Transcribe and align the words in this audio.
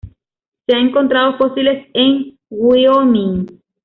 Se 0.65 0.73
han 0.75 0.87
encontrado 0.87 1.37
fósiles 1.37 1.87
en 1.93 2.35
Wyoming. 2.49 3.45